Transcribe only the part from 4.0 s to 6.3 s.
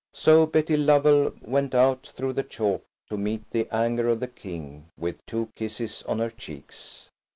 of the King, with two kisses on